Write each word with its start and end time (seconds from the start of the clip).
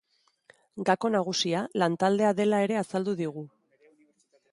Gako 0.89 1.11
nagusia, 1.15 1.61
lantaldea 1.81 2.31
dela 2.39 2.61
ere 2.69 2.79
azaldu 2.81 3.13
digu. 3.21 3.45